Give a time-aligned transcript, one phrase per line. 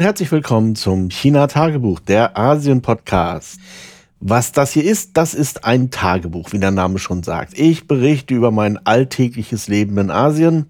[0.00, 3.60] und herzlich willkommen zum China-Tagebuch, der Asien-Podcast.
[4.18, 7.58] Was das hier ist, das ist ein Tagebuch, wie der Name schon sagt.
[7.58, 10.64] Ich berichte über mein alltägliches Leben in Asien,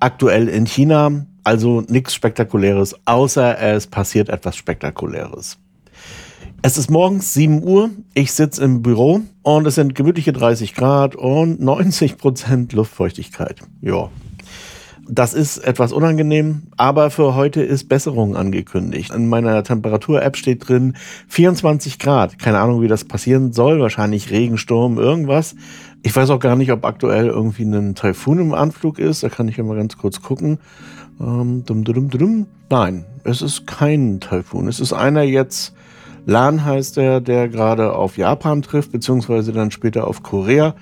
[0.00, 5.56] aktuell in China, also nichts Spektakuläres, außer es passiert etwas Spektakuläres.
[6.60, 11.16] Es ist morgens 7 Uhr, ich sitze im Büro und es sind gemütliche 30 Grad
[11.16, 13.62] und 90 Prozent Luftfeuchtigkeit.
[13.80, 14.10] Ja,
[15.08, 19.14] das ist etwas unangenehm, aber für heute ist Besserung angekündigt.
[19.14, 20.94] In meiner Temperatur-App steht drin
[21.28, 22.38] 24 Grad.
[22.38, 23.80] Keine Ahnung, wie das passieren soll.
[23.80, 25.54] Wahrscheinlich Regensturm, irgendwas.
[26.02, 29.22] Ich weiß auch gar nicht, ob aktuell irgendwie ein Taifun im Anflug ist.
[29.22, 30.58] Da kann ich ja mal ganz kurz gucken.
[31.20, 34.68] Ähm, dum, dum, dum, Nein, es ist kein Taifun.
[34.68, 35.72] Es ist einer jetzt,
[36.26, 40.74] Lan heißt der, der gerade auf Japan trifft, beziehungsweise dann später auf Korea.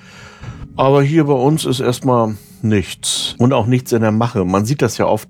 [0.77, 3.35] Aber hier bei uns ist erstmal nichts.
[3.39, 4.45] Und auch nichts in der Mache.
[4.45, 5.29] Man sieht das ja oft,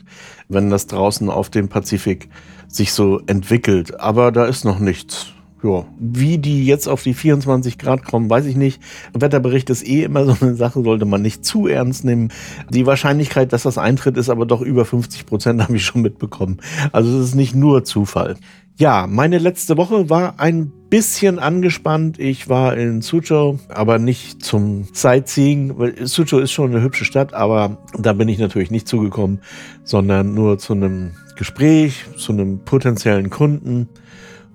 [0.49, 2.29] wenn das draußen auf dem Pazifik
[2.69, 4.01] sich so entwickelt.
[4.01, 5.35] Aber da ist noch nichts.
[5.65, 5.87] Ja.
[5.99, 8.83] Wie die jetzt auf die 24 Grad kommen, weiß ich nicht.
[9.15, 12.31] Wetterbericht ist eh immer so eine Sache, sollte man nicht zu ernst nehmen.
[12.69, 16.59] Die Wahrscheinlichkeit, dass das eintritt, ist aber doch über 50 Prozent, habe ich schon mitbekommen.
[16.93, 18.37] Also es ist nicht nur Zufall.
[18.77, 22.19] Ja, meine letzte Woche war ein bisschen angespannt.
[22.19, 25.95] Ich war in Suzhou, aber nicht zum Sightseeing.
[26.05, 29.41] Suzhou ist schon eine hübsche Stadt, aber da bin ich natürlich nicht zugekommen,
[29.85, 33.89] sondern nur zu einem Gespräch, zu einem potenziellen Kunden.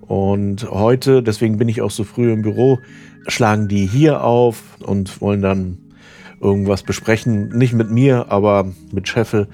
[0.02, 2.78] Und heute, deswegen bin ich auch so früh im Büro,
[3.26, 5.78] schlagen die hier auf und wollen dann
[6.40, 7.48] irgendwas besprechen.
[7.50, 9.48] Nicht mit mir, aber mit Scheffel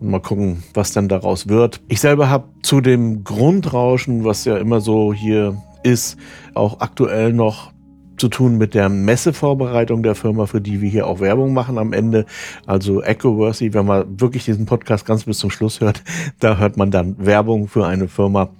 [0.00, 1.80] und mal gucken, was dann daraus wird.
[1.88, 6.18] Ich selber habe zu dem Grundrauschen, was ja immer so hier ist,
[6.54, 7.72] auch aktuell noch
[8.20, 11.92] zu tun mit der Messevorbereitung der Firma, für die wir hier auch Werbung machen am
[11.92, 12.26] Ende.
[12.66, 16.02] Also EcoWorthy, wenn man wirklich diesen Podcast ganz bis zum Schluss hört,
[16.38, 18.50] da hört man dann Werbung für eine Firma.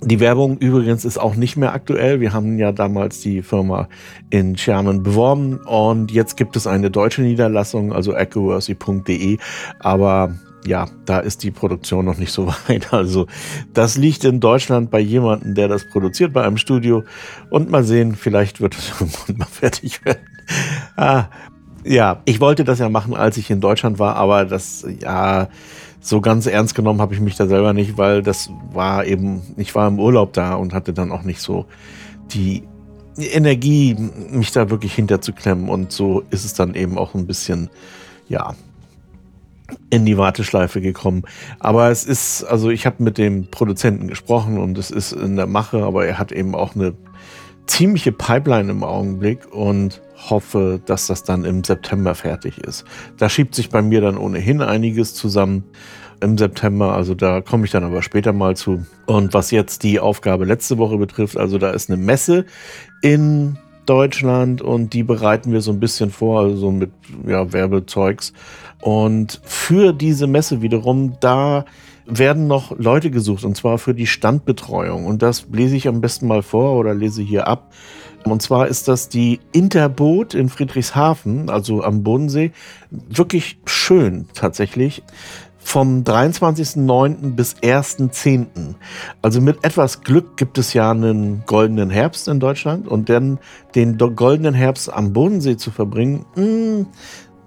[0.00, 2.20] Die Werbung übrigens ist auch nicht mehr aktuell.
[2.20, 3.88] Wir haben ja damals die Firma
[4.30, 9.38] in Sherman beworben und jetzt gibt es eine deutsche Niederlassung, also ecoworthy.de,
[9.80, 10.34] aber
[10.68, 12.92] ja, da ist die Produktion noch nicht so weit.
[12.92, 13.26] Also
[13.72, 17.04] das liegt in Deutschland bei jemandem, der das produziert, bei einem Studio.
[17.50, 20.26] Und mal sehen, vielleicht wird es irgendwann mal fertig werden.
[20.96, 21.24] Ah,
[21.84, 25.48] ja, ich wollte das ja machen, als ich in Deutschland war, aber das, ja,
[26.00, 29.74] so ganz ernst genommen habe ich mich da selber nicht, weil das war eben, ich
[29.74, 31.66] war im Urlaub da und hatte dann auch nicht so
[32.30, 32.62] die
[33.16, 33.96] Energie,
[34.30, 35.68] mich da wirklich hinterzuklemmen.
[35.68, 37.68] Und so ist es dann eben auch ein bisschen,
[38.28, 38.54] ja,
[39.90, 41.22] in die Warteschleife gekommen.
[41.58, 45.46] Aber es ist, also ich habe mit dem Produzenten gesprochen und es ist in der
[45.46, 46.94] Mache, aber er hat eben auch eine
[47.66, 52.84] ziemliche Pipeline im Augenblick und hoffe, dass das dann im September fertig ist.
[53.18, 55.64] Da schiebt sich bei mir dann ohnehin einiges zusammen
[56.20, 58.84] im September, also da komme ich dann aber später mal zu.
[59.06, 62.46] Und was jetzt die Aufgabe letzte Woche betrifft, also da ist eine Messe
[63.02, 63.56] in
[63.88, 66.90] Deutschland und die bereiten wir so ein bisschen vor, also mit
[67.26, 68.32] ja, Werbezeugs.
[68.80, 71.64] Und für diese Messe wiederum, da
[72.06, 75.06] werden noch Leute gesucht und zwar für die Standbetreuung.
[75.06, 77.72] Und das lese ich am besten mal vor oder lese hier ab.
[78.24, 82.52] Und zwar ist das die Interboot in Friedrichshafen, also am Bodensee.
[82.90, 85.02] Wirklich schön tatsächlich
[85.68, 87.34] vom 23.09.
[87.34, 88.46] bis 1.10.
[89.20, 93.38] Also mit etwas Glück gibt es ja einen goldenen Herbst in Deutschland und dann
[93.74, 96.86] den goldenen Herbst am Bodensee zu verbringen, mh, hm,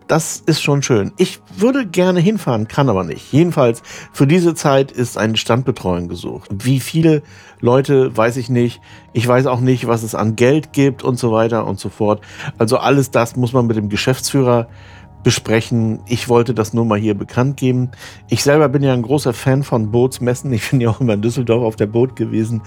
[0.07, 1.13] das ist schon schön.
[1.17, 3.31] Ich würde gerne hinfahren, kann aber nicht.
[3.31, 3.81] Jedenfalls,
[4.11, 6.49] für diese Zeit ist eine Standbetreuung gesucht.
[6.53, 7.23] Wie viele
[7.61, 8.81] Leute, weiß ich nicht.
[9.13, 12.21] Ich weiß auch nicht, was es an Geld gibt und so weiter und so fort.
[12.57, 14.67] Also alles das muss man mit dem Geschäftsführer
[15.23, 15.99] besprechen.
[16.07, 17.91] Ich wollte das nur mal hier bekannt geben.
[18.29, 20.51] Ich selber bin ja ein großer Fan von Bootsmessen.
[20.53, 22.61] Ich bin ja auch immer in Düsseldorf auf der Boot gewesen.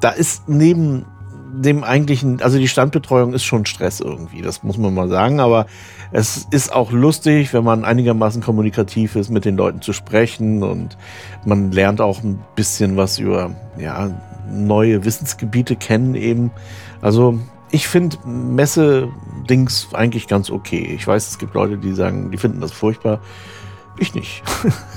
[0.00, 1.04] Da ist neben
[1.52, 5.66] dem eigentlichen, also die Standbetreuung ist schon Stress irgendwie, das muss man mal sagen, aber
[6.12, 10.96] es ist auch lustig, wenn man einigermaßen kommunikativ ist, mit den Leuten zu sprechen und
[11.44, 14.10] man lernt auch ein bisschen was über ja,
[14.52, 16.50] neue Wissensgebiete kennen eben.
[17.00, 17.38] Also
[17.70, 20.92] ich finde Messe-Dings eigentlich ganz okay.
[20.94, 23.20] Ich weiß, es gibt Leute, die sagen, die finden das furchtbar.
[23.98, 24.42] Ich nicht.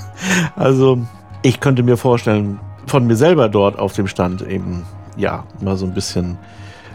[0.56, 0.98] also
[1.42, 4.84] ich könnte mir vorstellen, von mir selber dort auf dem Stand eben,
[5.16, 6.38] ja, mal so ein bisschen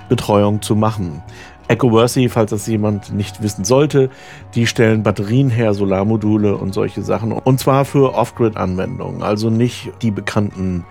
[0.09, 1.21] Betreuung zu machen.
[1.67, 4.09] EcoWorthy, falls das jemand nicht wissen sollte,
[4.55, 7.31] die stellen Batterien her, Solarmodule und solche Sachen.
[7.31, 10.83] Und zwar für Off-Grid-Anwendungen, also nicht die bekannten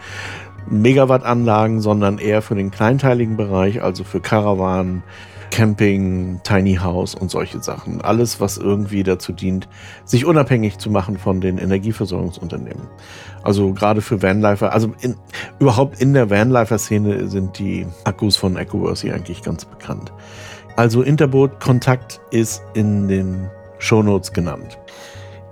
[0.71, 5.03] Megawatt-Anlagen, sondern eher für den kleinteiligen Bereich, also für Karawanen,
[5.51, 8.01] Camping, Tiny House und solche Sachen.
[8.01, 9.69] Alles, was irgendwie dazu dient,
[10.05, 12.87] sich unabhängig zu machen von den Energieversorgungsunternehmen.
[13.43, 15.17] Also gerade für Vanlifer, also in,
[15.59, 20.13] überhaupt in der Vanlifer-Szene sind die Akkus von EcoVerse eigentlich ganz bekannt.
[20.77, 23.49] Also Interboot Kontakt ist in den
[23.79, 24.79] Shownotes genannt.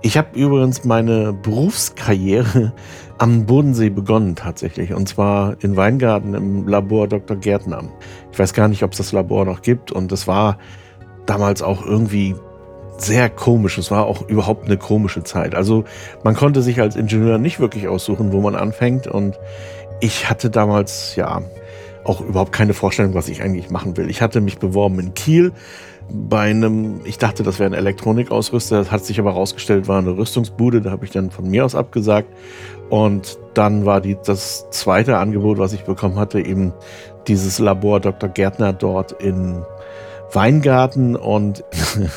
[0.07, 2.71] Ich habe übrigens meine Berufskarriere
[3.17, 4.93] am Bodensee begonnen tatsächlich.
[4.93, 7.35] Und zwar in Weingarten im Labor Dr.
[7.35, 7.83] Gärtner.
[8.31, 9.91] Ich weiß gar nicht, ob es das Labor noch gibt.
[9.91, 10.59] Und es war
[11.25, 12.35] damals auch irgendwie
[12.97, 13.77] sehr komisch.
[13.77, 15.53] Es war auch überhaupt eine komische Zeit.
[15.53, 15.83] Also
[16.23, 19.07] man konnte sich als Ingenieur nicht wirklich aussuchen, wo man anfängt.
[19.07, 19.37] Und
[19.99, 21.41] ich hatte damals ja
[22.05, 24.09] auch überhaupt keine Vorstellung, was ich eigentlich machen will.
[24.09, 25.51] Ich hatte mich beworben in Kiel
[26.09, 30.17] bei einem, ich dachte, das wäre ein Elektronikausrüster, das hat sich aber herausgestellt, war eine
[30.17, 32.29] Rüstungsbude, da habe ich dann von mir aus abgesagt.
[32.89, 36.73] Und dann war die, das zweite Angebot, was ich bekommen hatte, eben
[37.27, 38.29] dieses Labor Dr.
[38.29, 39.61] Gärtner dort in
[40.31, 41.15] Weingarten.
[41.15, 41.65] Und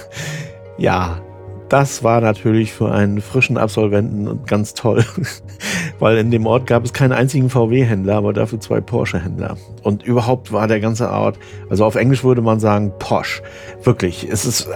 [0.79, 1.21] ja,
[1.69, 5.05] das war natürlich für einen frischen Absolventen ganz toll,
[6.01, 9.57] weil in dem Ort gab es keinen einzigen VW-Händler, aber dafür zwei Porsche-Händler.
[9.83, 11.39] Und überhaupt war der ganze Ort,
[11.69, 13.43] also auf Englisch würde man sagen Posch.
[13.85, 14.71] Wirklich, es ist, äh,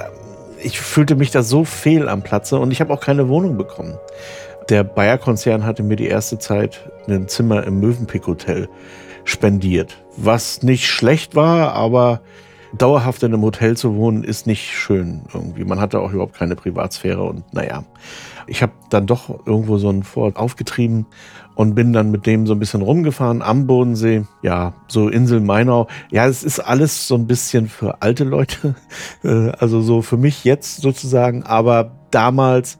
[0.63, 3.99] ich fühlte mich da so fehl am Platze und ich habe auch keine Wohnung bekommen.
[4.69, 8.69] Der Bayer-Konzern hatte mir die erste Zeit ein Zimmer im Mövenpick-Hotel
[9.25, 12.21] spendiert, was nicht schlecht war, aber
[12.77, 15.65] dauerhaft in einem Hotel zu wohnen, ist nicht schön irgendwie.
[15.65, 17.85] Man hatte auch überhaupt keine Privatsphäre und naja.
[18.47, 21.07] Ich habe dann doch irgendwo so ein Ford aufgetrieben
[21.55, 24.25] und bin dann mit dem so ein bisschen rumgefahren am Bodensee.
[24.43, 25.89] Ja, so Insel Mainau.
[26.11, 28.75] Ja, es ist alles so ein bisschen für alte Leute.
[29.23, 31.45] Äh, also so für mich jetzt sozusagen.
[31.45, 32.79] Aber damals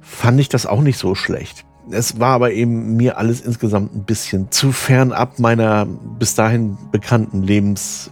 [0.00, 1.64] fand ich das auch nicht so schlecht.
[1.90, 6.78] Es war aber eben mir alles insgesamt ein bisschen zu fern ab meiner bis dahin
[6.92, 8.10] bekannten Lebens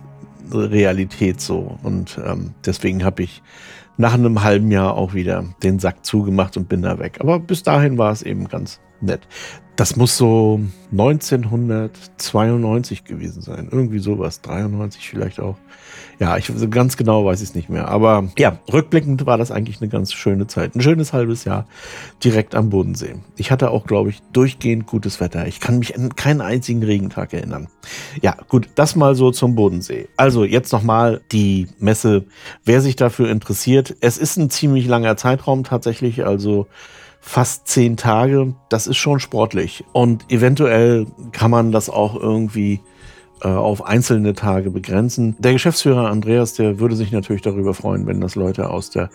[0.53, 1.79] Realität so.
[1.83, 3.43] Und ähm, deswegen habe ich
[3.99, 7.19] nach einem halben Jahr auch wieder den Sack zugemacht und bin da weg.
[7.21, 9.27] Aber bis dahin war es eben ganz nett.
[9.79, 10.61] Das muss so
[10.91, 13.69] 1992 gewesen sein.
[13.71, 14.41] Irgendwie sowas.
[14.41, 15.57] 93 vielleicht auch.
[16.19, 17.87] Ja, ich ganz genau weiß ich es nicht mehr.
[17.87, 20.75] Aber ja, rückblickend war das eigentlich eine ganz schöne Zeit.
[20.75, 21.69] Ein schönes halbes Jahr
[22.25, 23.15] direkt am Bodensee.
[23.37, 25.47] Ich hatte auch, glaube ich, durchgehend gutes Wetter.
[25.47, 27.69] Ich kann mich an keinen einzigen Regentag erinnern.
[28.21, 30.09] Ja, gut, das mal so zum Bodensee.
[30.17, 32.25] Also jetzt nochmal die Messe.
[32.65, 36.27] Wer sich dafür interessiert, es ist ein ziemlich langer Zeitraum tatsächlich.
[36.27, 36.67] Also
[37.21, 39.85] fast zehn Tage, das ist schon sportlich.
[39.93, 42.81] Und eventuell kann man das auch irgendwie
[43.43, 45.37] äh, auf einzelne Tage begrenzen.
[45.39, 49.11] Der Geschäftsführer Andreas, der würde sich natürlich darüber freuen, wenn das Leute aus der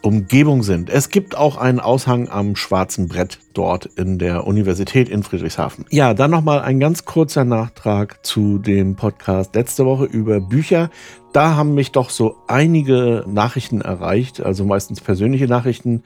[0.00, 0.90] Umgebung sind.
[0.90, 5.86] Es gibt auch einen Aushang am schwarzen Brett dort in der Universität in Friedrichshafen.
[5.90, 10.90] Ja, dann nochmal ein ganz kurzer Nachtrag zu dem Podcast letzte Woche über Bücher.
[11.32, 16.04] Da haben mich doch so einige Nachrichten erreicht, also meistens persönliche Nachrichten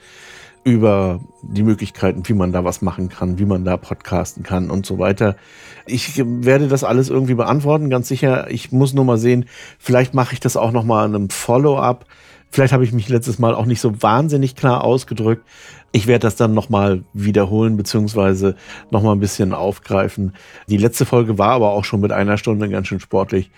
[0.65, 4.87] über die Möglichkeiten, wie man da was machen kann, wie man da podcasten kann und
[4.87, 5.37] so weiter.
[5.87, 8.51] Ich werde das alles irgendwie beantworten, ganz sicher.
[8.51, 9.47] Ich muss nur mal sehen,
[9.79, 12.07] vielleicht mache ich das auch noch mal in einem Follow-up.
[12.51, 15.45] Vielleicht habe ich mich letztes Mal auch nicht so wahnsinnig klar ausgedrückt.
[15.91, 18.57] Ich werde das dann nochmal wiederholen, beziehungsweise
[18.91, 20.35] nochmal ein bisschen aufgreifen.
[20.69, 23.51] Die letzte Folge war aber auch schon mit einer Stunde ganz schön sportlich.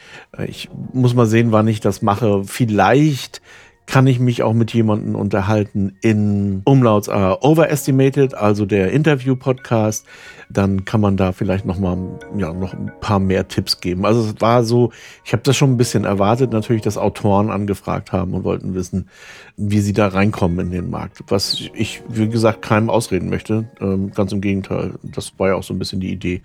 [0.46, 2.44] Ich muss mal sehen, wann ich das mache.
[2.44, 3.42] Vielleicht
[3.86, 10.06] kann ich mich auch mit jemandem unterhalten in Umlauts uh, Overestimated, also der Interview-Podcast.
[10.48, 14.06] Dann kann man da vielleicht noch mal ja, noch ein paar mehr Tipps geben.
[14.06, 14.90] Also es war so,
[15.24, 19.08] ich habe das schon ein bisschen erwartet, natürlich, dass Autoren angefragt haben und wollten wissen,
[19.56, 21.22] wie sie da reinkommen in den Markt.
[21.28, 23.68] Was ich, wie gesagt, keinem ausreden möchte.
[23.80, 24.94] Ähm, ganz im Gegenteil.
[25.02, 26.42] Das war ja auch so ein bisschen die Idee,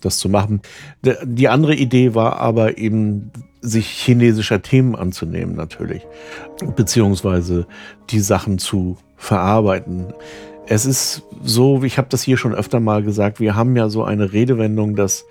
[0.00, 0.60] das zu machen.
[1.02, 6.06] Die andere Idee war aber eben, sich chinesischer Themen anzunehmen natürlich,
[6.76, 7.66] beziehungsweise
[8.10, 10.12] die Sachen zu verarbeiten.
[10.66, 14.04] Es ist so, ich habe das hier schon öfter mal gesagt, wir haben ja so
[14.04, 15.24] eine Redewendung, das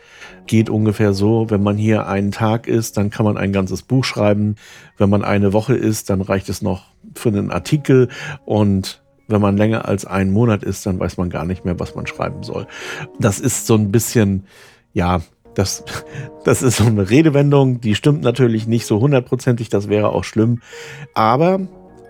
[0.47, 4.03] geht ungefähr so, wenn man hier einen Tag ist, dann kann man ein ganzes Buch
[4.03, 4.57] schreiben.
[4.97, 8.09] Wenn man eine Woche ist, dann reicht es noch für einen Artikel
[8.45, 11.95] und wenn man länger als einen Monat ist, dann weiß man gar nicht mehr, was
[11.95, 12.67] man schreiben soll.
[13.19, 14.45] Das ist so ein bisschen,
[14.91, 15.21] ja,
[15.55, 15.83] das,
[16.43, 20.61] das ist so eine Redewendung, die stimmt natürlich nicht so hundertprozentig, das wäre auch schlimm.
[21.13, 21.59] Aber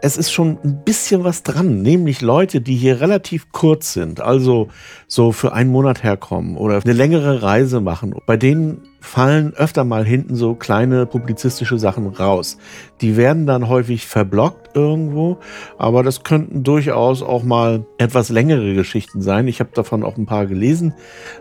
[0.02, 4.70] es ist schon ein bisschen was dran, nämlich Leute, die hier relativ kurz sind, also
[5.08, 8.16] so für einen Monat herkommen oder eine längere Reise machen.
[8.26, 12.58] Bei denen fallen öfter mal hinten so kleine publizistische Sachen raus.
[13.02, 15.38] Die werden dann häufig verblockt irgendwo,
[15.78, 19.48] aber das könnten durchaus auch mal etwas längere Geschichten sein.
[19.48, 20.94] Ich habe davon auch ein paar gelesen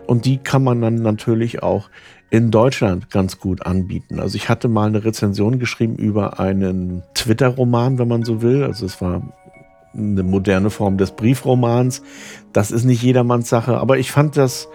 [0.07, 1.89] und die kann man dann natürlich auch
[2.29, 4.19] in Deutschland ganz gut anbieten.
[4.19, 8.63] Also ich hatte mal eine Rezension geschrieben über einen Twitter-Roman, wenn man so will.
[8.63, 9.21] Also es war
[9.93, 12.03] eine moderne Form des Briefromans.
[12.53, 14.69] Das ist nicht jedermanns Sache, aber ich fand das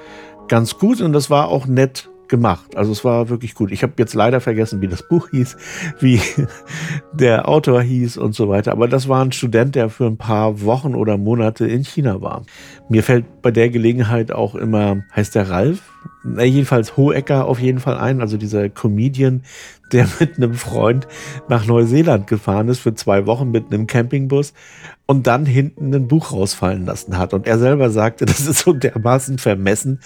[0.48, 2.76] ganz gut und das war auch nett gemacht.
[2.76, 3.70] Also es war wirklich gut.
[3.72, 5.56] Ich habe jetzt leider vergessen, wie das Buch hieß,
[6.00, 6.20] wie
[7.12, 8.72] der Autor hieß und so weiter.
[8.72, 12.42] Aber das war ein Student, der für ein paar Wochen oder Monate in China war.
[12.88, 15.82] Mir fällt bei der Gelegenheit auch immer, heißt der Ralf?
[16.22, 19.42] Na, jedenfalls Hohecker auf jeden Fall ein, also dieser Comedian,
[19.92, 21.06] der mit einem Freund
[21.48, 24.54] nach Neuseeland gefahren ist für zwei Wochen mit einem Campingbus
[25.06, 27.34] und dann hinten ein Buch rausfallen lassen hat.
[27.34, 30.00] Und er selber sagte, das ist so dermaßen vermessen.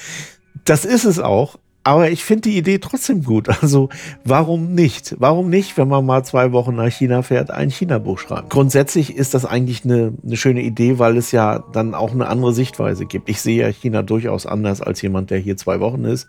[0.65, 1.59] Das ist es auch,
[1.89, 3.49] aber ich finde die Idee trotzdem gut.
[3.69, 3.89] Also
[4.25, 5.17] warum nicht?
[5.19, 8.51] Warum nicht, wenn man mal zwei Wochen nach China fährt, ein China-Buch schreibt?
[8.51, 12.53] Grundsätzlich ist das eigentlich eine, eine schöne Idee, weil es ja dann auch eine andere
[12.53, 13.29] Sichtweise gibt.
[13.29, 16.29] Ich sehe ja China durchaus anders als jemand, der hier zwei Wochen ist.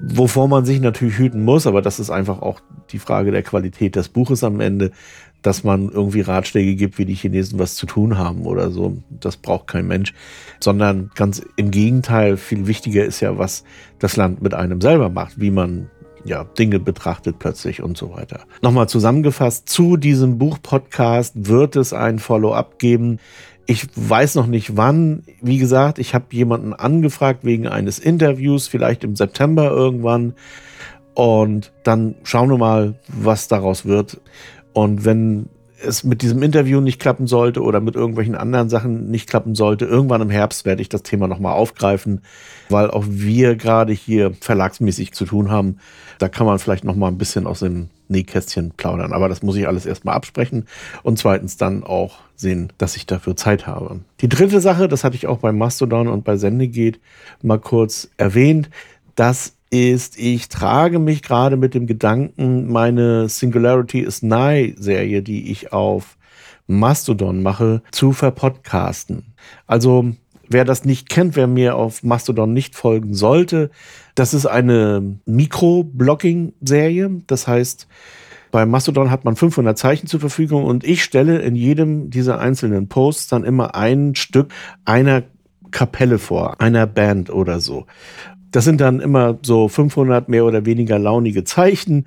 [0.00, 2.60] Wovor man sich natürlich hüten muss, aber das ist einfach auch
[2.90, 4.92] die Frage der Qualität des Buches am Ende
[5.46, 8.96] dass man irgendwie Ratschläge gibt, wie die Chinesen was zu tun haben oder so.
[9.08, 10.12] Das braucht kein Mensch,
[10.58, 13.62] sondern ganz im Gegenteil, viel wichtiger ist ja, was
[14.00, 15.88] das Land mit einem selber macht, wie man
[16.24, 18.40] ja, Dinge betrachtet plötzlich und so weiter.
[18.60, 23.20] Nochmal zusammengefasst, zu diesem Buch-Podcast wird es ein Follow-up geben.
[23.66, 25.22] Ich weiß noch nicht wann.
[25.40, 30.34] Wie gesagt, ich habe jemanden angefragt wegen eines Interviews, vielleicht im September irgendwann.
[31.14, 34.20] Und dann schauen wir mal, was daraus wird.
[34.76, 35.48] Und wenn
[35.82, 39.86] es mit diesem Interview nicht klappen sollte oder mit irgendwelchen anderen Sachen nicht klappen sollte,
[39.86, 42.20] irgendwann im Herbst werde ich das Thema nochmal aufgreifen,
[42.68, 45.78] weil auch wir gerade hier verlagsmäßig zu tun haben.
[46.18, 49.14] Da kann man vielleicht nochmal ein bisschen aus dem Nähkästchen plaudern.
[49.14, 50.66] Aber das muss ich alles erstmal absprechen
[51.02, 54.00] und zweitens dann auch sehen, dass ich dafür Zeit habe.
[54.20, 57.00] Die dritte Sache, das hatte ich auch bei Mastodon und bei Sendegeht
[57.40, 58.68] mal kurz erwähnt,
[59.14, 65.50] dass ist, ich trage mich gerade mit dem Gedanken, meine Singularity is Nigh Serie, die
[65.50, 66.16] ich auf
[66.66, 69.34] Mastodon mache, zu verpodcasten.
[69.66, 70.12] Also,
[70.48, 73.70] wer das nicht kennt, wer mir auf Mastodon nicht folgen sollte,
[74.14, 77.22] das ist eine Mikro-Blogging-Serie.
[77.26, 77.86] Das heißt,
[78.50, 82.88] bei Mastodon hat man 500 Zeichen zur Verfügung und ich stelle in jedem dieser einzelnen
[82.88, 84.52] Posts dann immer ein Stück
[84.84, 85.24] einer
[85.70, 87.86] Kapelle vor, einer Band oder so.
[88.56, 92.06] Das sind dann immer so 500 mehr oder weniger launige Zeichen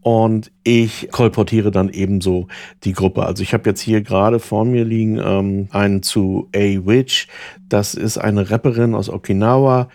[0.00, 2.48] und ich kolportiere dann ebenso
[2.84, 3.26] die Gruppe.
[3.26, 7.28] Also ich habe jetzt hier gerade vor mir liegen ähm, einen zu A Witch.
[7.68, 9.90] Das ist eine Rapperin aus Okinawa.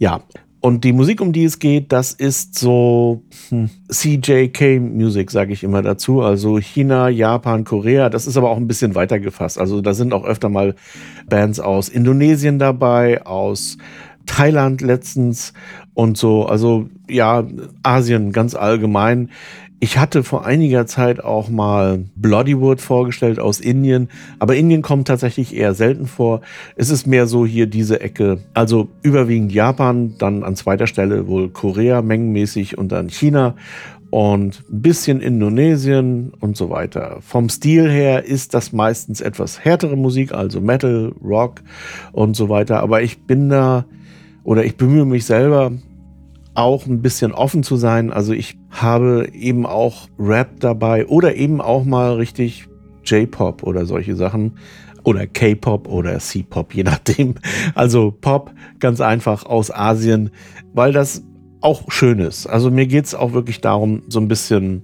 [0.00, 0.24] Ja,
[0.58, 5.62] und die Musik, um die es geht, das ist so hm, CJK Music, sage ich
[5.62, 6.20] immer dazu.
[6.20, 8.10] Also China, Japan, Korea.
[8.10, 9.60] Das ist aber auch ein bisschen weiter gefasst.
[9.60, 10.74] Also da sind auch öfter mal
[11.28, 13.78] Bands aus Indonesien dabei, aus
[14.26, 15.52] Thailand letztens
[15.94, 16.46] und so.
[16.46, 17.44] Also ja,
[17.82, 19.30] Asien ganz allgemein.
[19.80, 25.54] Ich hatte vor einiger Zeit auch mal Bloodywood vorgestellt aus Indien, aber Indien kommt tatsächlich
[25.54, 26.40] eher selten vor.
[26.74, 31.50] Es ist mehr so hier diese Ecke, also überwiegend Japan, dann an zweiter Stelle wohl
[31.50, 33.56] Korea mengenmäßig und dann China
[34.14, 37.16] und ein bisschen Indonesien und so weiter.
[37.18, 41.62] Vom Stil her ist das meistens etwas härtere Musik, also Metal, Rock
[42.12, 43.86] und so weiter, aber ich bin da
[44.44, 45.72] oder ich bemühe mich selber
[46.54, 48.12] auch ein bisschen offen zu sein.
[48.12, 52.68] Also ich habe eben auch Rap dabei oder eben auch mal richtig
[53.04, 54.52] J-Pop oder solche Sachen
[55.02, 57.34] oder K-Pop oder C-Pop, je nachdem.
[57.74, 60.30] Also Pop ganz einfach aus Asien,
[60.72, 61.24] weil das
[61.64, 62.46] auch schön ist.
[62.46, 64.82] Also mir geht es auch wirklich darum, so ein bisschen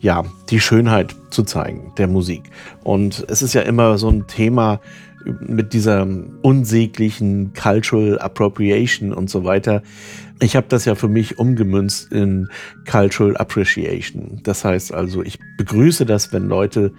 [0.00, 2.44] ja, die Schönheit zu zeigen der Musik.
[2.82, 4.80] Und es ist ja immer so ein Thema,
[5.40, 6.06] mit dieser
[6.42, 9.82] unsäglichen Cultural Appropriation und so weiter.
[10.40, 12.48] Ich habe das ja für mich umgemünzt in
[12.90, 14.40] Cultural Appreciation.
[14.42, 16.92] Das heißt also, ich begrüße das, wenn Leute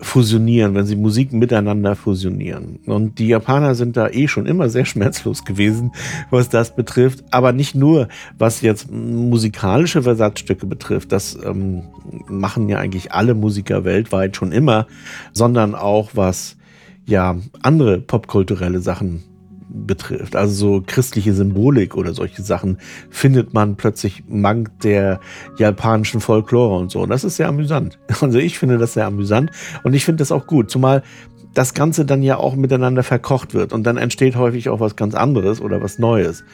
[0.00, 2.80] fusionieren, wenn sie Musik miteinander fusionieren.
[2.86, 5.92] Und die Japaner sind da eh schon immer sehr schmerzlos gewesen,
[6.30, 7.24] was das betrifft.
[7.30, 11.12] Aber nicht nur, was jetzt musikalische Versatzstücke betrifft.
[11.12, 11.84] Das ähm,
[12.28, 14.86] machen ja eigentlich alle Musiker weltweit schon immer,
[15.32, 16.56] sondern auch was
[17.06, 19.22] ja andere popkulturelle Sachen
[19.84, 22.78] betrifft, also so christliche Symbolik oder solche Sachen,
[23.10, 25.20] findet man plötzlich mank der
[25.58, 27.00] japanischen Folklore und so.
[27.00, 27.98] Und das ist sehr amüsant.
[28.26, 29.50] Also ich finde das sehr amüsant
[29.84, 30.70] und ich finde das auch gut.
[30.70, 31.02] Zumal
[31.54, 35.14] das Ganze dann ja auch miteinander verkocht wird und dann entsteht häufig auch was ganz
[35.14, 36.44] anderes oder was Neues.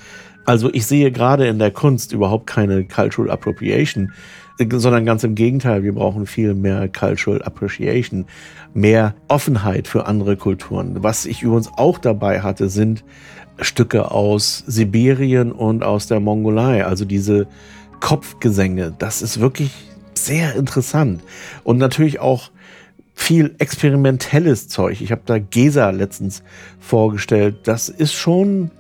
[0.45, 4.13] Also ich sehe gerade in der Kunst überhaupt keine Cultural Appropriation,
[4.59, 8.27] sondern ganz im Gegenteil, wir brauchen viel mehr Cultural Appreciation,
[8.75, 11.03] mehr Offenheit für andere Kulturen.
[11.03, 13.05] Was ich übrigens auch dabei hatte, sind
[13.61, 17.47] Stücke aus Sibirien und aus der Mongolei, also diese
[18.01, 18.95] Kopfgesänge.
[18.99, 19.71] Das ist wirklich
[20.15, 21.23] sehr interessant
[21.65, 22.51] und natürlich auch
[23.15, 25.01] viel experimentelles Zeug.
[25.01, 26.43] Ich habe da Gesa letztens
[26.81, 27.61] vorgestellt.
[27.65, 28.71] Das ist schon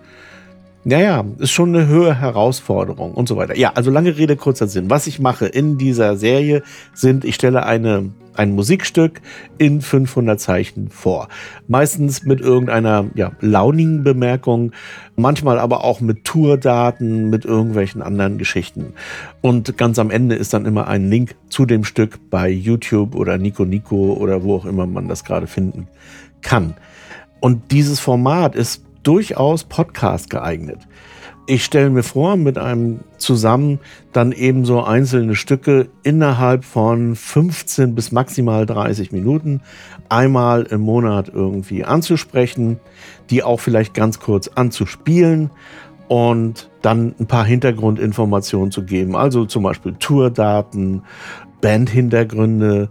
[0.84, 3.56] naja, ist schon eine höhere Herausforderung und so weiter.
[3.56, 4.90] Ja, also lange Rede, kurzer Sinn.
[4.90, 6.62] Was ich mache in dieser Serie
[6.92, 9.20] sind, ich stelle eine, ein Musikstück
[9.58, 11.28] in 500 Zeichen vor.
[11.68, 14.72] Meistens mit irgendeiner ja, launigen Bemerkung,
[15.14, 18.94] manchmal aber auch mit Tourdaten, mit irgendwelchen anderen Geschichten.
[19.40, 23.38] Und ganz am Ende ist dann immer ein Link zu dem Stück bei YouTube oder
[23.38, 25.86] Nico Nico oder wo auch immer man das gerade finden
[26.40, 26.74] kann.
[27.38, 30.80] Und dieses Format ist durchaus Podcast geeignet.
[31.46, 33.80] Ich stelle mir vor, mit einem zusammen
[34.12, 39.60] dann eben so einzelne Stücke innerhalb von 15 bis maximal 30 Minuten
[40.08, 42.78] einmal im Monat irgendwie anzusprechen,
[43.28, 45.50] die auch vielleicht ganz kurz anzuspielen
[46.06, 49.16] und dann ein paar Hintergrundinformationen zu geben.
[49.16, 51.02] Also zum Beispiel Tourdaten,
[51.60, 52.88] Bandhintergründe,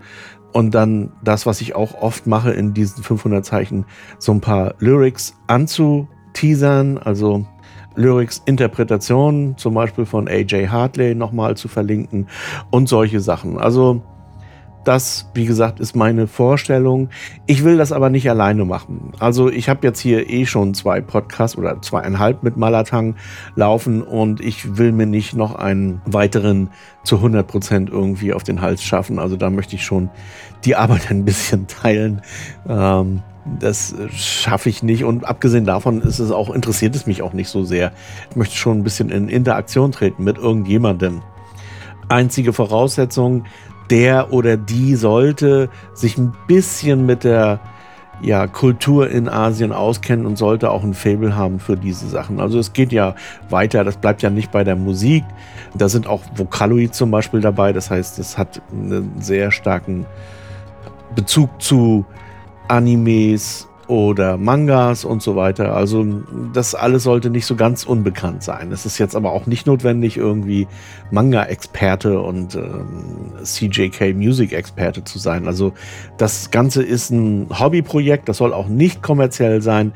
[0.53, 3.85] und dann das, was ich auch oft mache in diesen 500 Zeichen,
[4.19, 7.45] so ein paar Lyrics anzuteasern, also
[7.95, 12.27] Lyrics Interpretationen, zum Beispiel von AJ Hartley nochmal zu verlinken
[12.69, 13.57] und solche Sachen.
[13.57, 14.01] Also
[14.83, 17.09] das, wie gesagt, ist meine Vorstellung.
[17.45, 19.11] Ich will das aber nicht alleine machen.
[19.19, 23.15] Also ich habe jetzt hier eh schon zwei Podcasts oder zweieinhalb mit Malatang
[23.55, 26.69] laufen und ich will mir nicht noch einen weiteren
[27.03, 29.19] zu 100 Prozent irgendwie auf den Hals schaffen.
[29.19, 30.09] Also da möchte ich schon
[30.65, 32.21] die Arbeit ein bisschen teilen.
[32.67, 33.21] Ähm,
[33.59, 37.49] das schaffe ich nicht und abgesehen davon ist es auch, interessiert es mich auch nicht
[37.49, 37.91] so sehr.
[38.29, 41.21] Ich möchte schon ein bisschen in Interaktion treten mit irgendjemandem.
[42.07, 43.45] Einzige Voraussetzung,
[43.91, 47.59] der oder die sollte sich ein bisschen mit der
[48.21, 52.39] ja, Kultur in Asien auskennen und sollte auch ein Fable haben für diese Sachen.
[52.39, 53.15] Also es geht ja
[53.49, 55.23] weiter, das bleibt ja nicht bei der Musik.
[55.73, 60.05] Da sind auch Vocaloid zum Beispiel dabei, das heißt, es hat einen sehr starken
[61.15, 62.05] Bezug zu
[62.67, 65.75] Animes oder Mangas und so weiter.
[65.75, 66.05] Also
[66.53, 68.71] das alles sollte nicht so ganz unbekannt sein.
[68.71, 70.65] Es ist jetzt aber auch nicht notwendig, irgendwie
[71.11, 75.45] Manga-Experte und ähm, CJK-Music-Experte zu sein.
[75.45, 75.73] Also
[76.17, 79.91] das Ganze ist ein Hobbyprojekt, das soll auch nicht kommerziell sein.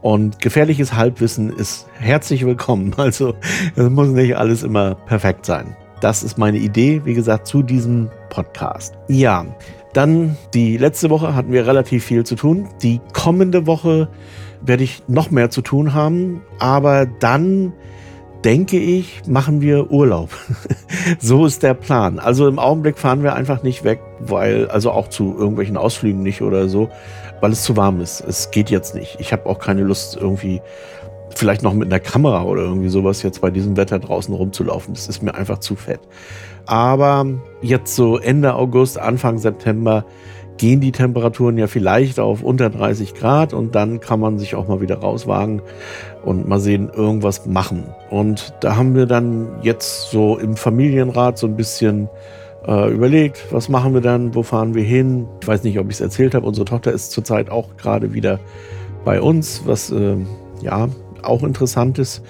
[0.00, 2.94] Und gefährliches Halbwissen ist herzlich willkommen.
[3.00, 3.34] Also
[3.74, 5.74] es muss nicht alles immer perfekt sein.
[6.00, 8.94] Das ist meine Idee, wie gesagt, zu diesem Podcast.
[9.08, 9.44] Ja,
[9.92, 12.68] dann die letzte Woche hatten wir relativ viel zu tun.
[12.82, 14.08] Die kommende Woche
[14.62, 17.72] werde ich noch mehr zu tun haben, aber dann
[18.44, 20.30] denke ich, machen wir Urlaub.
[21.18, 22.18] so ist der Plan.
[22.18, 26.42] Also im Augenblick fahren wir einfach nicht weg, weil, also auch zu irgendwelchen Ausflügen nicht
[26.42, 26.88] oder so,
[27.40, 28.20] weil es zu warm ist.
[28.20, 29.16] Es geht jetzt nicht.
[29.18, 30.62] Ich habe auch keine Lust, irgendwie
[31.34, 34.94] vielleicht noch mit einer Kamera oder irgendwie sowas jetzt bei diesem Wetter draußen rumzulaufen.
[34.94, 36.00] Das ist mir einfach zu fett.
[36.70, 37.26] Aber
[37.62, 40.04] jetzt so Ende August, Anfang September
[40.56, 44.68] gehen die Temperaturen ja vielleicht auf unter 30 Grad und dann kann man sich auch
[44.68, 45.62] mal wieder rauswagen
[46.24, 47.92] und mal sehen, irgendwas machen.
[48.08, 52.08] Und da haben wir dann jetzt so im Familienrat so ein bisschen
[52.68, 55.26] äh, überlegt, was machen wir dann, wo fahren wir hin.
[55.40, 58.38] Ich weiß nicht, ob ich es erzählt habe, unsere Tochter ist zurzeit auch gerade wieder
[59.04, 60.18] bei uns, was äh,
[60.62, 60.88] ja
[61.22, 62.22] auch interessant ist,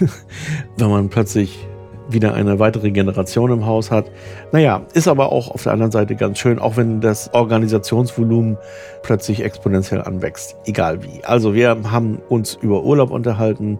[0.78, 1.66] wenn man plötzlich
[2.08, 4.10] wieder eine weitere Generation im Haus hat.
[4.52, 8.56] Naja, ist aber auch auf der anderen Seite ganz schön, auch wenn das Organisationsvolumen
[9.02, 10.56] plötzlich exponentiell anwächst.
[10.66, 11.24] Egal wie.
[11.24, 13.78] Also wir haben uns über Urlaub unterhalten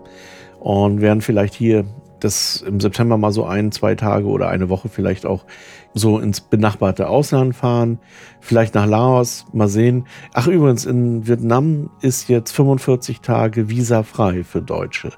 [0.61, 1.85] und werden vielleicht hier
[2.21, 5.45] das im September mal so ein, zwei Tage oder eine Woche vielleicht auch
[5.93, 7.99] so ins benachbarte Ausland fahren,
[8.41, 10.07] vielleicht nach Laos, mal sehen.
[10.33, 15.13] Ach übrigens, in Vietnam ist jetzt 45 Tage visafrei für Deutsche.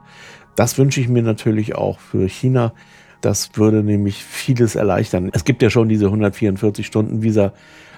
[0.57, 2.73] Das wünsche ich mir natürlich auch für China.
[3.26, 5.30] Das würde nämlich vieles erleichtern.
[5.32, 7.52] Es gibt ja schon diese 144 Stunden Visa,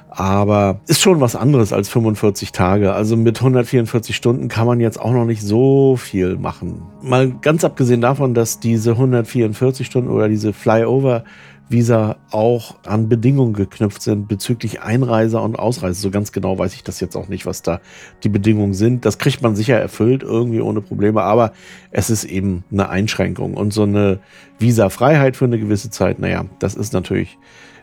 [0.09, 2.95] aber ist schon was anderes als 45 Tage.
[2.95, 6.81] Also mit 144 Stunden kann man jetzt auch noch nicht so viel machen.
[7.03, 11.25] Mal ganz abgesehen davon, dass diese 144 Stunden oder diese Flyover
[11.69, 16.01] Visa auch an Bedingungen geknüpft sind bezüglich Einreise und Ausreise.
[16.01, 17.81] So ganz genau weiß ich das jetzt auch nicht, was da
[18.25, 19.05] die Bedingungen sind.
[19.05, 21.53] Das kriegt man sicher erfüllt, irgendwie ohne Probleme, aber
[21.91, 23.55] es ist eben eine Einschränkung.
[23.55, 24.21] Und so eine
[24.59, 27.39] Visa-Freiheit für eine gewisse Zeit, naja, das ist natürlich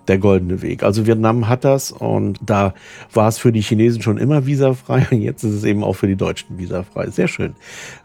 [0.08, 0.84] der goldene Weg.
[0.84, 2.74] Also Vietnam hat das und da
[3.14, 6.08] war es für die Chinesen schon immer visafrei und jetzt ist es eben auch für
[6.08, 7.10] die Deutschen visafrei.
[7.10, 7.56] Sehr schön.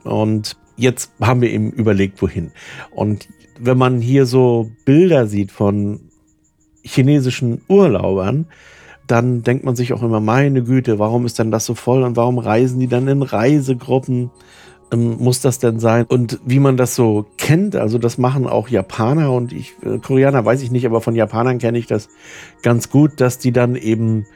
[0.05, 2.53] Und jetzt haben wir eben überlegt, wohin.
[2.91, 3.29] Und
[3.61, 6.01] wenn man hier so Bilder sieht von
[6.83, 8.47] chinesischen Urlaubern,
[9.07, 12.17] dann denkt man sich auch immer, meine Güte, warum ist denn das so voll und
[12.17, 14.31] warum reisen die dann in Reisegruppen?
[14.93, 16.05] Ähm, muss das denn sein?
[16.09, 20.45] Und wie man das so kennt, also das machen auch Japaner und ich, äh, Koreaner
[20.45, 22.09] weiß ich nicht, aber von Japanern kenne ich das
[22.63, 24.27] ganz gut, dass die dann eben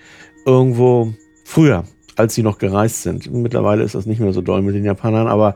[0.45, 1.85] irgendwo früher,
[2.17, 5.27] als sie noch gereist sind, mittlerweile ist das nicht mehr so doll mit den Japanern,
[5.27, 5.55] aber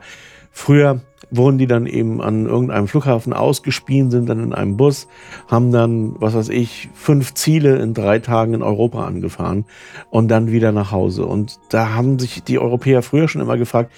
[0.51, 1.01] früher
[1.31, 5.07] wurden die dann eben an irgendeinem Flughafen ausgespien, sind dann in einem Bus,
[5.47, 9.65] haben dann, was weiß ich, fünf Ziele in drei Tagen in Europa angefahren
[10.09, 11.25] und dann wieder nach Hause.
[11.25, 13.91] Und da haben sich die Europäer früher schon immer gefragt,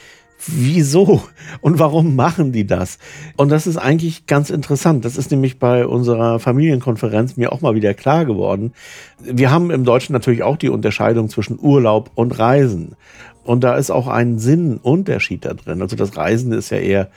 [0.48, 1.24] wieso
[1.62, 2.98] und warum machen die das?
[3.38, 5.06] Und das ist eigentlich ganz interessant.
[5.06, 8.74] Das ist nämlich bei unserer Familienkonferenz mir auch mal wieder klar geworden.
[9.20, 12.96] Wir haben im Deutschen natürlich auch die Unterscheidung zwischen Urlaub und Reisen.
[13.44, 15.82] Und da ist auch ein Sinnunterschied da drin.
[15.82, 17.10] Also das Reisen ist ja eher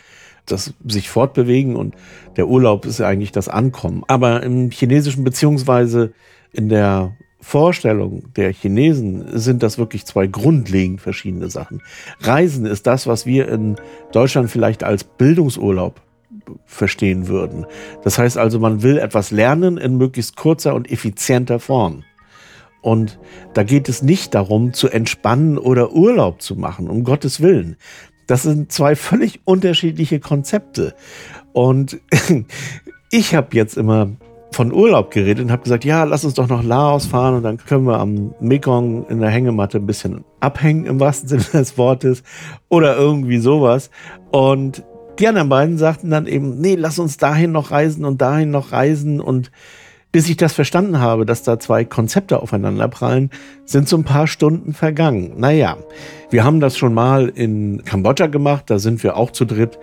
[0.46, 1.94] das sich fortbewegen und
[2.37, 4.04] der Urlaub ist ja eigentlich das Ankommen.
[4.08, 6.12] Aber im Chinesischen beziehungsweise
[6.52, 11.82] in der Vorstellung der Chinesen sind das wirklich zwei grundlegend verschiedene Sachen.
[12.20, 13.76] Reisen ist das, was wir in
[14.12, 16.00] Deutschland vielleicht als Bildungsurlaub
[16.64, 17.66] verstehen würden.
[18.02, 22.04] Das heißt also, man will etwas lernen in möglichst kurzer und effizienter Form.
[22.84, 23.18] Und
[23.54, 27.76] da geht es nicht darum, zu entspannen oder Urlaub zu machen, um Gottes Willen.
[28.26, 30.94] Das sind zwei völlig unterschiedliche Konzepte.
[31.54, 31.98] Und
[33.10, 34.10] ich habe jetzt immer
[34.52, 37.56] von Urlaub geredet und habe gesagt, ja, lass uns doch nach Laos fahren und dann
[37.56, 42.22] können wir am Mekong in der Hängematte ein bisschen abhängen im wahrsten Sinne des Wortes
[42.68, 43.88] oder irgendwie sowas.
[44.30, 44.84] Und
[45.18, 48.72] die anderen beiden sagten dann eben, nee, lass uns dahin noch reisen und dahin noch
[48.72, 49.50] reisen und
[50.14, 53.31] bis ich das verstanden habe, dass da zwei Konzepte aufeinander prallen,
[53.64, 55.33] sind so ein paar Stunden vergangen.
[55.38, 55.77] Naja,
[56.31, 59.77] wir haben das schon mal in Kambodscha gemacht, da sind wir auch zu dritt.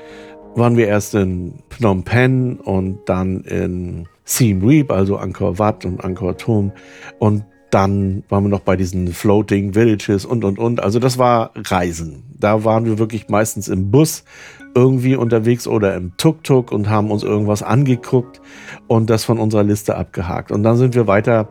[0.56, 6.02] Waren wir erst in Phnom Penh und dann in Siem Reap, also Angkor Wat und
[6.02, 6.72] Angkor Thom.
[7.20, 10.82] Und dann waren wir noch bei diesen Floating Villages und, und, und.
[10.82, 12.24] Also das war Reisen.
[12.40, 14.24] Da waren wir wirklich meistens im Bus
[14.74, 18.42] irgendwie unterwegs oder im Tuk-Tuk und haben uns irgendwas angeguckt
[18.88, 20.52] und das von unserer Liste abgehakt.
[20.52, 21.50] Und dann sind wir weiter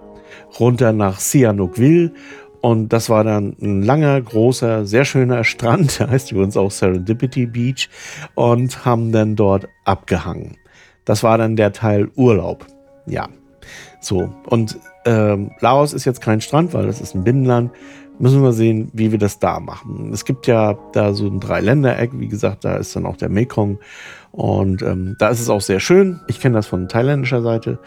[0.59, 2.13] runter nach Sihanoukville
[2.61, 7.47] und das war dann ein langer, großer, sehr schöner Strand, der heißt übrigens auch Serendipity
[7.47, 7.89] Beach
[8.35, 10.57] und haben dann dort abgehangen.
[11.05, 12.67] Das war dann der Teil Urlaub.
[13.07, 13.29] Ja,
[14.01, 14.33] so.
[14.47, 17.71] Und ähm, Laos ist jetzt kein Strand, weil das ist ein Binnenland.
[18.21, 20.11] Müssen wir sehen, wie wir das da machen.
[20.13, 23.79] Es gibt ja da so ein Dreiländereck, wie gesagt, da ist dann auch der Mekong.
[24.31, 26.21] Und ähm, da ist es auch sehr schön.
[26.29, 27.79] Ich kenne das von thailändischer Seite.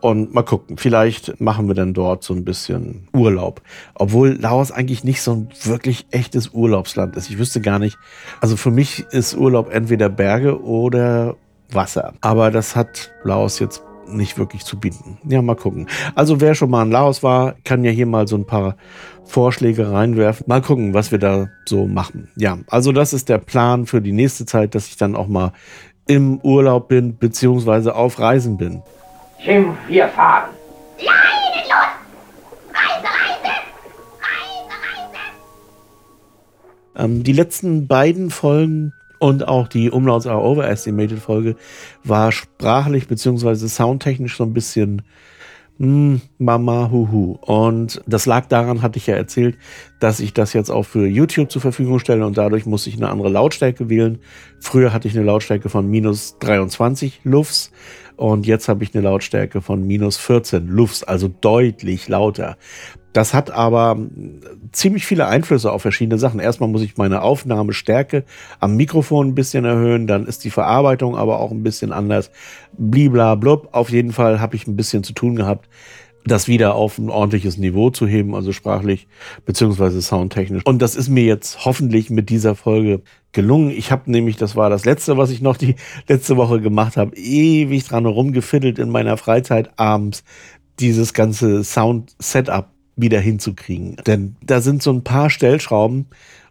[0.00, 3.62] Und mal gucken, vielleicht machen wir dann dort so ein bisschen Urlaub.
[3.94, 7.30] Obwohl Laos eigentlich nicht so ein wirklich echtes Urlaubsland ist.
[7.30, 7.96] Ich wüsste gar nicht.
[8.40, 11.36] Also für mich ist Urlaub entweder Berge oder
[11.70, 12.14] Wasser.
[12.20, 15.18] Aber das hat Laos jetzt nicht wirklich zu bieten.
[15.28, 15.88] Ja, mal gucken.
[16.14, 18.76] Also wer schon mal in Laos war, kann ja hier mal so ein paar
[19.24, 20.44] Vorschläge reinwerfen.
[20.48, 22.28] Mal gucken, was wir da so machen.
[22.36, 25.52] Ja, also das ist der Plan für die nächste Zeit, dass ich dann auch mal
[26.06, 28.82] im Urlaub bin, beziehungsweise auf Reisen bin.
[29.38, 30.50] Schimpf, wir fahren.
[30.98, 31.74] Nein, los!
[32.72, 33.52] Reise, Reise!
[34.22, 34.74] Reise,
[36.96, 37.04] Reise!
[37.04, 41.56] Ähm, die letzten beiden Folgen und auch die Umlauts are overestimated Folge
[42.04, 45.02] war sprachlich beziehungsweise soundtechnisch so ein bisschen
[45.78, 47.38] hm, Mama Huhu.
[47.42, 49.58] Und das lag daran, hatte ich ja erzählt,
[50.00, 53.10] dass ich das jetzt auch für YouTube zur Verfügung stelle und dadurch muss ich eine
[53.10, 54.18] andere Lautstärke wählen.
[54.60, 57.72] Früher hatte ich eine Lautstärke von minus 23 Lufs
[58.16, 62.56] und jetzt habe ich eine Lautstärke von minus 14 Lufs, also deutlich lauter.
[63.12, 63.98] Das hat aber
[64.72, 66.38] ziemlich viele Einflüsse auf verschiedene Sachen.
[66.38, 68.24] Erstmal muss ich meine Aufnahmestärke
[68.60, 72.30] am Mikrofon ein bisschen erhöhen, dann ist die Verarbeitung aber auch ein bisschen anders.
[72.76, 73.70] Bliblablub.
[73.72, 75.68] Auf jeden Fall habe ich ein bisschen zu tun gehabt,
[76.26, 79.06] das wieder auf ein ordentliches Niveau zu heben, also sprachlich
[79.44, 80.64] beziehungsweise soundtechnisch.
[80.66, 83.02] Und das ist mir jetzt hoffentlich mit dieser Folge
[83.36, 83.70] gelungen.
[83.70, 85.76] Ich habe nämlich, das war das letzte, was ich noch die
[86.08, 90.24] letzte Woche gemacht habe, ewig dran rumgefiddelt in meiner Freizeit abends
[90.80, 93.96] dieses ganze Sound-Setup wieder hinzukriegen.
[94.06, 96.06] Denn da sind so ein paar Stellschrauben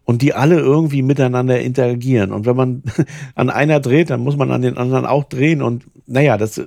[0.06, 2.32] und die alle irgendwie miteinander interagieren.
[2.32, 2.84] Und wenn man
[3.36, 5.62] an einer dreht, dann muss man an den anderen auch drehen.
[5.62, 6.62] Und naja, das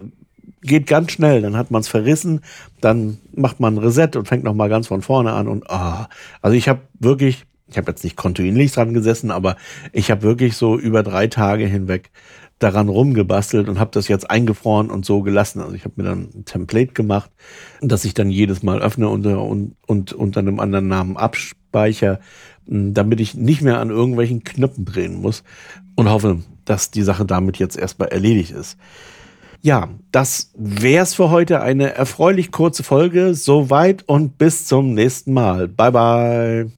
[0.63, 1.43] geht ganz schnell.
[1.43, 2.41] Dann hat man es verrissen,
[2.81, 5.47] dann macht man ein Reset und fängt nochmal ganz von vorne an.
[5.47, 6.09] Und ah,
[6.43, 9.57] also ich habe wirklich ich habe jetzt nicht kontinuierlich dran gesessen, aber
[9.93, 12.11] ich habe wirklich so über drei Tage hinweg
[12.59, 15.61] daran rumgebastelt und habe das jetzt eingefroren und so gelassen.
[15.61, 17.31] Also ich habe mir dann ein Template gemacht,
[17.81, 22.19] das ich dann jedes Mal öffne unter, und, und unter einem anderen Namen abspeichere,
[22.67, 25.45] damit ich nicht mehr an irgendwelchen Knöpfen drehen muss
[25.95, 28.77] und hoffe, dass die Sache damit jetzt erstmal erledigt ist.
[29.61, 31.61] Ja, das wär's für heute.
[31.61, 33.35] Eine erfreulich kurze Folge.
[33.35, 35.67] Soweit und bis zum nächsten Mal.
[35.67, 36.78] Bye bye.